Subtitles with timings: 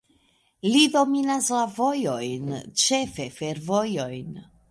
[0.67, 2.49] Li dominas la vojojn,
[2.85, 4.35] ĉefe fervojojn.